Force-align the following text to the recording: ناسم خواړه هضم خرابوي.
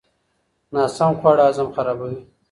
ناسم 0.75 1.11
خواړه 1.19 1.43
هضم 1.49 1.67
خرابوي. 1.75 2.19